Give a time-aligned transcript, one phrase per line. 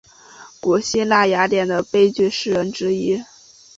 [0.59, 3.21] 古希腊雅典的悲剧诗人之一。